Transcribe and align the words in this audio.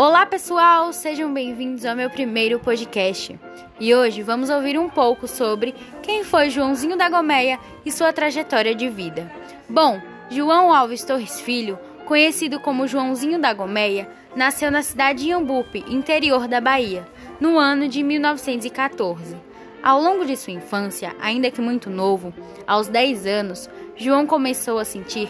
Olá 0.00 0.24
pessoal, 0.24 0.94
sejam 0.94 1.30
bem-vindos 1.30 1.84
ao 1.84 1.94
meu 1.94 2.08
primeiro 2.08 2.58
podcast. 2.58 3.38
E 3.78 3.94
hoje 3.94 4.22
vamos 4.22 4.48
ouvir 4.48 4.78
um 4.78 4.88
pouco 4.88 5.28
sobre 5.28 5.74
quem 6.02 6.24
foi 6.24 6.48
Joãozinho 6.48 6.96
da 6.96 7.10
Gomeia 7.10 7.60
e 7.84 7.92
sua 7.92 8.10
trajetória 8.10 8.74
de 8.74 8.88
vida. 8.88 9.30
Bom, 9.68 10.00
João 10.30 10.72
Alves 10.72 11.04
Torres 11.04 11.42
Filho, 11.42 11.78
conhecido 12.06 12.58
como 12.60 12.88
Joãozinho 12.88 13.38
da 13.38 13.52
Gomeia, 13.52 14.08
nasceu 14.34 14.70
na 14.70 14.80
cidade 14.80 15.24
de 15.24 15.28
Iambupe, 15.28 15.84
interior 15.86 16.48
da 16.48 16.62
Bahia, 16.62 17.06
no 17.38 17.58
ano 17.58 17.86
de 17.86 18.02
1914. 18.02 19.36
Ao 19.82 20.00
longo 20.00 20.24
de 20.24 20.34
sua 20.34 20.54
infância, 20.54 21.14
ainda 21.20 21.50
que 21.50 21.60
muito 21.60 21.90
novo, 21.90 22.32
aos 22.66 22.88
10 22.88 23.26
anos, 23.26 23.68
João 23.96 24.26
começou 24.26 24.78
a 24.78 24.84
sentir 24.86 25.28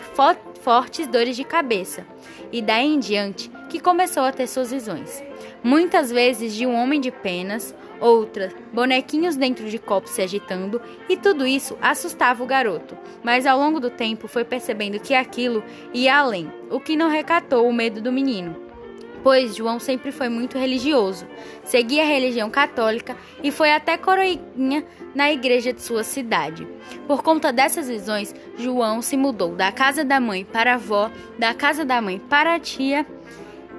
fortes 0.63 1.07
dores 1.07 1.37
de 1.37 1.45
cabeça 1.45 2.07
e 2.53 2.61
daí 2.61 2.87
em 2.87 2.99
diante 2.99 3.51
que 3.69 3.81
começou 3.81 4.23
a 4.23 4.33
ter 4.33 4.47
suas 4.47 4.71
visões. 4.71 5.23
Muitas 5.63 6.11
vezes 6.11 6.55
de 6.55 6.67
um 6.67 6.75
homem 6.75 7.01
de 7.01 7.11
penas, 7.11 7.75
outras 8.01 8.55
bonequinhos 8.73 9.37
dentro 9.37 9.69
de 9.69 9.79
copos 9.79 10.13
se 10.13 10.23
agitando, 10.23 10.81
e 11.09 11.17
tudo 11.17 11.47
isso 11.47 11.77
assustava 11.81 12.43
o 12.43 12.47
garoto. 12.47 12.97
Mas 13.23 13.47
ao 13.47 13.59
longo 13.59 13.79
do 13.79 13.91
tempo 13.91 14.27
foi 14.27 14.45
percebendo 14.45 14.99
que 14.99 15.15
aquilo 15.15 15.63
ia 15.93 16.17
além, 16.17 16.51
o 16.71 16.81
que 16.81 16.97
não 16.97 17.09
recatou 17.09 17.69
o 17.69 17.73
medo 17.73 18.01
do 18.01 18.11
menino 18.11 18.70
pois 19.23 19.57
João 19.57 19.79
sempre 19.79 20.13
foi 20.13 20.29
muito 20.29 20.59
religioso. 20.59 21.27
Seguia 21.65 22.03
a 22.03 22.07
religião 22.07 22.51
católica 22.51 23.17
e 23.43 23.51
foi 23.51 23.73
até 23.73 23.97
coroinha 23.97 24.85
na 25.15 25.31
igreja 25.31 25.73
de 25.73 25.83
sua 25.83 26.05
cidade. 26.05 26.67
Por 27.07 27.23
conta 27.23 27.53
dessas 27.53 27.89
visões, 27.89 28.35
João 28.57 29.03
se 29.03 29.17
mudou 29.17 29.55
da 29.55 29.71
casa 29.73 30.05
da 30.05 30.21
mãe 30.21 30.45
para 30.45 30.73
a 30.73 30.75
avó, 30.75 31.11
da 31.39 31.55
casa 31.55 31.85
da 31.85 32.01
mãe 32.01 32.19
para 32.19 32.55
a 32.55 32.61
tia 32.61 33.07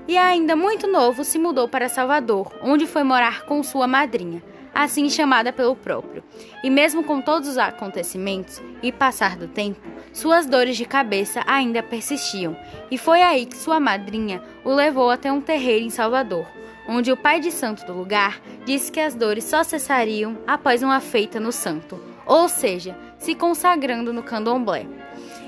e 0.08 0.17
ainda 0.17 0.56
muito 0.56 0.88
novo 0.88 1.23
se 1.23 1.38
mudou 1.38 1.67
para 1.67 1.88
Salvador, 1.88 2.52
onde 2.62 2.88
foi 2.88 3.03
morar 3.03 3.45
com 3.45 3.62
sua 3.64 3.88
madrinha 3.88 4.42
assim 4.73 5.09
chamada 5.09 5.52
pelo 5.52 5.75
próprio. 5.75 6.23
E 6.64 6.69
mesmo 6.69 7.03
com 7.03 7.22
todos 7.22 7.47
os 7.47 7.58
acontecimentos 7.58 8.61
e 8.81 8.91
passar 8.91 9.36
do 9.36 9.47
tempo, 9.47 9.81
suas 10.13 10.45
dores 10.45 10.78
de 10.78 10.86
cabeça 10.86 11.44
ainda 11.45 11.81
persistiam, 11.81 12.55
e 12.89 12.97
foi 12.97 13.22
aí 13.22 13.45
que 13.45 13.58
sua 13.58 13.80
madrinha 13.80 14.41
o 14.63 14.73
levou 14.73 15.09
até 15.09 15.31
um 15.31 15.41
terreiro 15.41 15.86
em 15.86 15.89
Salvador, 15.89 16.45
onde 16.88 17.11
o 17.11 17.17
pai 17.17 17.39
de 17.39 17.52
santo 17.52 17.86
do 17.86 17.94
lugar 17.94 18.41
disse 18.66 18.91
que 18.91 19.00
as 19.00 19.16
dores 19.16 19.44
só 19.44 19.63
cessariam 19.63 20.38
após 20.45 20.83
uma 20.83 21.00
feita 21.00 21.39
no 21.39 21.52
santo, 21.52 22.00
ou 22.25 22.50
seja, 22.50 22.97
se 23.17 23.35
consagrando 23.35 24.11
no 24.11 24.23
candomblé. 24.23 24.85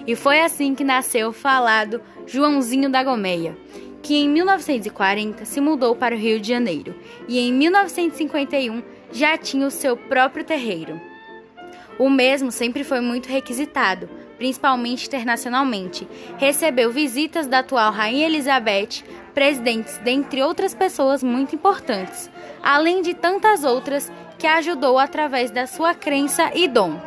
E 0.06 0.16
foi 0.16 0.42
assim 0.42 0.76
que 0.76 0.84
nasceu 0.84 1.30
o 1.30 1.34
falado 1.34 2.02
Joãozinho 2.26 2.90
da 2.90 3.04
Gomeia, 3.04 3.58
que 4.02 4.16
em 4.16 4.30
1940 4.30 5.46
se 5.46 5.62
mudou 5.62 5.96
para 5.96 6.14
o 6.14 6.18
Rio 6.18 6.40
de 6.40 6.50
Janeiro 6.50 6.94
e 7.28 7.40
em 7.40 7.54
1951 7.54 8.84
já 9.14 9.38
tinha 9.38 9.66
o 9.66 9.72
seu 9.72 9.96
próprio 9.96 10.44
terreiro. 10.44 11.00
O 11.98 12.10
mesmo 12.10 12.52
sempre 12.52 12.84
foi 12.84 13.00
muito 13.00 13.30
requisitado, 13.30 14.10
principalmente 14.38 15.08
internacionalmente. 15.08 16.08
Recebeu 16.38 16.92
visitas 16.92 17.48
da 17.48 17.60
atual 17.60 17.92
Rainha 17.92 18.26
Elizabeth, 18.26 19.04
presidentes, 19.34 20.00
dentre 20.00 20.42
outras 20.42 20.74
pessoas 20.74 21.24
muito 21.24 21.56
importantes, 21.56 22.30
além 22.62 23.02
de 23.02 23.14
tantas 23.14 23.64
outras 23.64 24.12
que 24.40 24.48
ajudou 24.48 24.98
através 24.98 25.52
da 25.52 25.68
sua 25.68 25.94
crença 25.94 26.52
e 26.56 26.68
dom. 26.68 27.00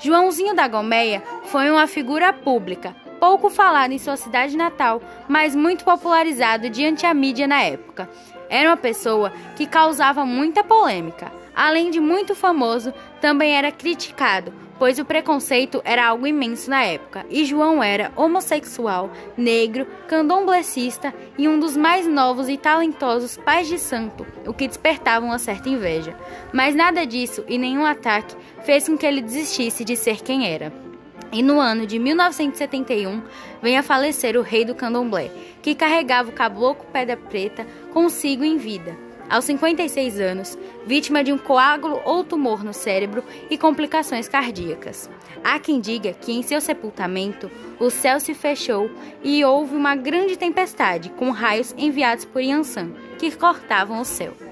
Joãozinho 0.00 0.54
da 0.54 0.66
Gomeia 0.66 1.22
foi 1.44 1.70
uma 1.70 1.86
figura 1.86 2.32
pública, 2.32 2.96
pouco 3.20 3.48
falado 3.48 3.92
em 3.92 3.98
sua 3.98 4.16
cidade 4.16 4.56
natal, 4.56 5.00
mas 5.28 5.54
muito 5.54 5.84
popularizado 5.84 6.68
diante 6.68 7.06
a 7.06 7.14
mídia 7.14 7.46
na 7.46 7.62
época. 7.62 8.10
Era 8.52 8.68
uma 8.68 8.76
pessoa 8.76 9.32
que 9.56 9.64
causava 9.64 10.26
muita 10.26 10.62
polêmica. 10.62 11.32
Além 11.54 11.90
de 11.90 11.98
muito 11.98 12.34
famoso, 12.34 12.92
também 13.18 13.56
era 13.56 13.72
criticado, 13.72 14.52
pois 14.78 14.98
o 14.98 15.06
preconceito 15.06 15.80
era 15.86 16.06
algo 16.06 16.26
imenso 16.26 16.68
na 16.68 16.82
época, 16.82 17.24
e 17.30 17.46
João 17.46 17.82
era 17.82 18.12
homossexual, 18.14 19.10
negro, 19.38 19.86
candomblessista 20.06 21.14
e 21.38 21.48
um 21.48 21.58
dos 21.58 21.78
mais 21.78 22.06
novos 22.06 22.46
e 22.50 22.58
talentosos 22.58 23.38
pais 23.38 23.68
de 23.68 23.78
santo, 23.78 24.26
o 24.46 24.52
que 24.52 24.68
despertava 24.68 25.24
uma 25.24 25.38
certa 25.38 25.70
inveja. 25.70 26.14
Mas 26.52 26.74
nada 26.74 27.06
disso 27.06 27.42
e 27.48 27.56
nenhum 27.56 27.86
ataque 27.86 28.36
fez 28.64 28.86
com 28.86 28.98
que 28.98 29.06
ele 29.06 29.22
desistisse 29.22 29.82
de 29.82 29.96
ser 29.96 30.20
quem 30.20 30.46
era. 30.46 30.91
E 31.32 31.42
no 31.42 31.58
ano 31.58 31.86
de 31.86 31.98
1971 31.98 33.22
vem 33.62 33.78
a 33.78 33.82
falecer 33.82 34.36
o 34.36 34.42
rei 34.42 34.64
do 34.64 34.74
candomblé, 34.74 35.30
que 35.62 35.74
carregava 35.74 36.30
o 36.30 36.32
caboclo 36.32 36.86
Pedra 36.92 37.16
Preta 37.16 37.66
consigo 37.92 38.44
em 38.44 38.58
vida 38.58 38.96
aos 39.32 39.46
56 39.46 40.20
anos, 40.20 40.58
vítima 40.86 41.24
de 41.24 41.32
um 41.32 41.38
coágulo 41.38 42.02
ou 42.04 42.22
tumor 42.22 42.62
no 42.62 42.74
cérebro 42.74 43.24
e 43.48 43.56
complicações 43.56 44.28
cardíacas. 44.28 45.08
Há 45.42 45.58
quem 45.58 45.80
diga 45.80 46.12
que 46.12 46.32
em 46.32 46.42
seu 46.42 46.60
sepultamento 46.60 47.50
o 47.80 47.88
céu 47.88 48.20
se 48.20 48.34
fechou 48.34 48.90
e 49.22 49.42
houve 49.42 49.74
uma 49.74 49.96
grande 49.96 50.36
tempestade 50.36 51.08
com 51.10 51.30
raios 51.30 51.74
enviados 51.78 52.26
por 52.26 52.42
Yansan 52.42 52.90
que 53.18 53.30
cortavam 53.34 54.02
o 54.02 54.04
céu. 54.04 54.51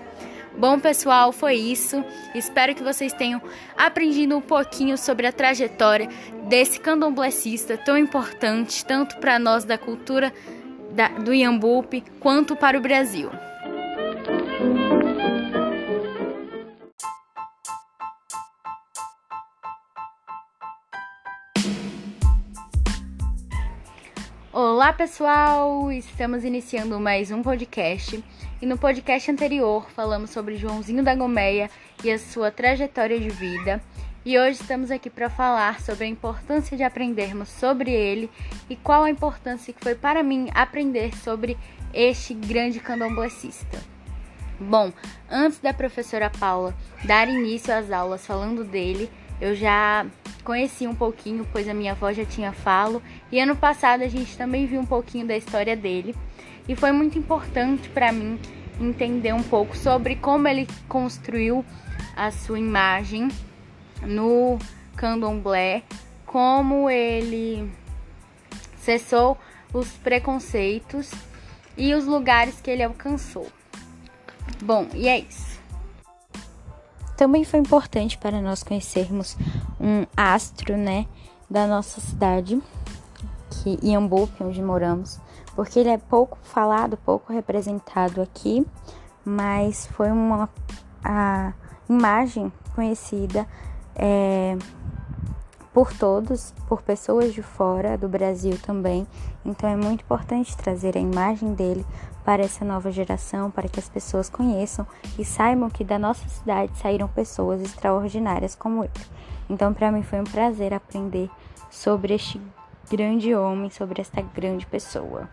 Bom, 0.56 0.78
pessoal, 0.78 1.32
foi 1.32 1.54
isso. 1.54 2.04
Espero 2.34 2.74
que 2.74 2.82
vocês 2.82 3.12
tenham 3.12 3.40
aprendido 3.76 4.36
um 4.36 4.40
pouquinho 4.40 4.98
sobre 4.98 5.26
a 5.26 5.32
trajetória 5.32 6.08
desse 6.48 6.80
candomblessista 6.80 7.78
tão 7.78 7.96
importante, 7.96 8.84
tanto 8.84 9.16
para 9.18 9.38
nós 9.38 9.64
da 9.64 9.78
cultura 9.78 10.32
da, 10.92 11.08
do 11.08 11.32
Iambupe 11.32 12.04
quanto 12.18 12.56
para 12.56 12.76
o 12.76 12.80
Brasil. 12.80 13.30
Olá 24.52 24.92
pessoal, 24.92 25.92
estamos 25.92 26.42
iniciando 26.42 26.98
mais 26.98 27.30
um 27.30 27.40
podcast. 27.40 28.20
E 28.60 28.66
no 28.66 28.76
podcast 28.76 29.30
anterior 29.30 29.88
falamos 29.92 30.30
sobre 30.30 30.56
Joãozinho 30.56 31.04
da 31.04 31.14
Gomeia 31.14 31.70
e 32.02 32.10
a 32.10 32.18
sua 32.18 32.50
trajetória 32.50 33.20
de 33.20 33.30
vida. 33.30 33.80
E 34.24 34.36
hoje 34.36 34.60
estamos 34.60 34.90
aqui 34.90 35.08
para 35.08 35.30
falar 35.30 35.80
sobre 35.80 36.04
a 36.04 36.08
importância 36.08 36.76
de 36.76 36.82
aprendermos 36.82 37.48
sobre 37.48 37.92
ele 37.92 38.28
e 38.68 38.74
qual 38.74 39.04
a 39.04 39.10
importância 39.10 39.72
que 39.72 39.84
foi 39.84 39.94
para 39.94 40.20
mim 40.20 40.48
aprender 40.52 41.16
sobre 41.18 41.56
este 41.94 42.34
grande 42.34 42.80
candomblessista. 42.80 43.78
Bom, 44.60 44.92
antes 45.30 45.58
da 45.58 45.72
professora 45.72 46.28
Paula 46.28 46.74
dar 47.04 47.26
início 47.28 47.74
às 47.74 47.90
aulas 47.90 48.26
falando 48.26 48.62
dele, 48.62 49.10
eu 49.40 49.54
já 49.54 50.04
conheci 50.44 50.86
um 50.86 50.94
pouquinho, 50.94 51.48
pois 51.50 51.66
a 51.66 51.72
minha 51.72 51.92
avó 51.92 52.12
já 52.12 52.26
tinha 52.26 52.52
falo, 52.52 53.02
e 53.32 53.40
ano 53.40 53.56
passado 53.56 54.02
a 54.02 54.08
gente 54.08 54.36
também 54.36 54.66
viu 54.66 54.78
um 54.78 54.84
pouquinho 54.84 55.26
da 55.26 55.34
história 55.34 55.74
dele, 55.74 56.14
e 56.68 56.76
foi 56.76 56.92
muito 56.92 57.18
importante 57.18 57.88
para 57.88 58.12
mim 58.12 58.38
entender 58.78 59.32
um 59.32 59.42
pouco 59.42 59.74
sobre 59.74 60.16
como 60.16 60.46
ele 60.46 60.68
construiu 60.86 61.64
a 62.14 62.30
sua 62.30 62.58
imagem 62.58 63.28
no 64.02 64.58
candomblé, 64.94 65.84
como 66.26 66.90
ele 66.90 67.72
cessou 68.76 69.38
os 69.72 69.88
preconceitos 69.92 71.10
e 71.78 71.94
os 71.94 72.04
lugares 72.04 72.60
que 72.60 72.70
ele 72.70 72.82
alcançou. 72.82 73.50
Bom, 74.62 74.86
e 74.94 75.08
é 75.08 75.20
isso. 75.20 75.58
Também 77.16 77.44
foi 77.44 77.60
importante 77.60 78.16
para 78.16 78.40
nós 78.40 78.62
conhecermos 78.62 79.36
um 79.78 80.06
astro, 80.16 80.76
né, 80.76 81.06
da 81.50 81.66
nossa 81.66 82.00
cidade, 82.00 82.60
que 83.50 83.78
Iambupe, 83.82 84.42
onde 84.42 84.62
moramos, 84.62 85.20
porque 85.54 85.78
ele 85.78 85.90
é 85.90 85.98
pouco 85.98 86.38
falado, 86.42 86.96
pouco 86.96 87.32
representado 87.32 88.22
aqui, 88.22 88.66
mas 89.24 89.86
foi 89.88 90.10
uma 90.10 90.48
a 91.04 91.52
imagem 91.88 92.52
conhecida 92.74 93.46
é, 93.94 94.56
por 95.72 95.92
todos, 95.92 96.52
por 96.68 96.82
pessoas 96.82 97.32
de 97.32 97.42
fora 97.42 97.96
do 97.96 98.08
Brasil 98.08 98.58
também. 98.62 99.06
Então 99.44 99.68
é 99.68 99.76
muito 99.76 100.02
importante 100.02 100.56
trazer 100.56 100.96
a 100.96 101.00
imagem 101.00 101.54
dele 101.54 101.84
para 102.24 102.42
essa 102.42 102.64
nova 102.64 102.90
geração, 102.90 103.50
para 103.50 103.68
que 103.68 103.78
as 103.78 103.88
pessoas 103.88 104.28
conheçam 104.28 104.86
e 105.18 105.24
saibam 105.24 105.70
que 105.70 105.84
da 105.84 105.98
nossa 105.98 106.28
cidade 106.28 106.76
saíram 106.78 107.08
pessoas 107.08 107.60
extraordinárias 107.60 108.54
como 108.54 108.84
ele. 108.84 108.92
Então 109.48 109.72
para 109.72 109.90
mim 109.90 110.02
foi 110.02 110.20
um 110.20 110.24
prazer 110.24 110.74
aprender 110.74 111.30
sobre 111.70 112.14
este 112.14 112.40
grande 112.90 113.34
homem, 113.34 113.70
sobre 113.70 114.00
esta 114.00 114.20
grande 114.20 114.66
pessoa. 114.66 115.28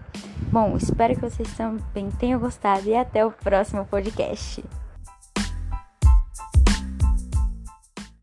Bom, 0.52 0.78
espero 0.78 1.16
que 1.16 1.22
vocês 1.22 1.52
também 1.58 2.12
tenham 2.12 2.40
gostado 2.40 2.88
e 2.88 2.96
até 2.96 3.26
o 3.26 3.32
próximo 3.32 3.84
podcast. 3.86 4.64